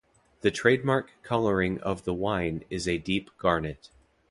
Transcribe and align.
The 0.39 0.49
trademark 0.49 1.11
coloring 1.21 1.79
of 1.81 2.05
the 2.05 2.13
wine 2.15 2.65
is 2.71 2.87
a 2.87 2.97
deep 2.97 3.29
garnet. 3.37 3.91